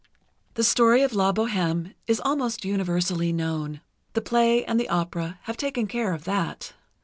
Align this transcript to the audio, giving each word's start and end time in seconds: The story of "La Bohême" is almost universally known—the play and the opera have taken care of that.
The 0.55 0.63
story 0.63 1.03
of 1.03 1.13
"La 1.13 1.31
Bohême" 1.31 1.93
is 2.07 2.19
almost 2.19 2.65
universally 2.65 3.31
known—the 3.31 4.21
play 4.21 4.65
and 4.65 4.79
the 4.79 4.89
opera 4.89 5.37
have 5.43 5.57
taken 5.57 5.85
care 5.85 6.15
of 6.15 6.23
that. 6.23 6.73